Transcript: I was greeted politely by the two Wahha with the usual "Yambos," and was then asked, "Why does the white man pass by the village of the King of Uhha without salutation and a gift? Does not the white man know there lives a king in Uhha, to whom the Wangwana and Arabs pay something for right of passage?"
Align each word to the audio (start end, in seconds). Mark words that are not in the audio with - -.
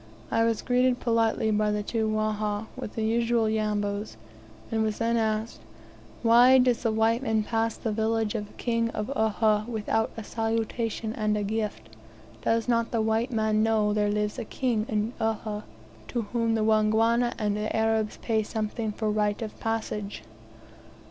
I 0.31 0.43
was 0.45 0.63
greeted 0.63 0.99
politely 0.99 1.51
by 1.51 1.69
the 1.69 1.83
two 1.83 2.07
Wahha 2.07 2.65
with 2.75 2.95
the 2.95 3.03
usual 3.03 3.47
"Yambos," 3.47 4.17
and 4.71 4.81
was 4.81 4.97
then 4.97 5.15
asked, 5.15 5.59
"Why 6.23 6.57
does 6.57 6.81
the 6.81 6.91
white 6.91 7.21
man 7.21 7.43
pass 7.43 7.77
by 7.77 7.83
the 7.83 7.91
village 7.95 8.33
of 8.33 8.47
the 8.47 8.53
King 8.53 8.89
of 8.95 9.11
Uhha 9.15 9.67
without 9.67 10.09
salutation 10.25 11.13
and 11.13 11.37
a 11.37 11.43
gift? 11.43 11.89
Does 12.41 12.67
not 12.67 12.89
the 12.89 12.99
white 12.99 13.29
man 13.29 13.61
know 13.61 13.93
there 13.93 14.09
lives 14.09 14.39
a 14.39 14.43
king 14.43 14.87
in 14.89 15.13
Uhha, 15.21 15.65
to 16.07 16.21
whom 16.33 16.55
the 16.55 16.63
Wangwana 16.63 17.35
and 17.37 17.55
Arabs 17.59 18.17
pay 18.23 18.41
something 18.41 18.91
for 18.93 19.11
right 19.11 19.39
of 19.43 19.59
passage?" 19.59 20.23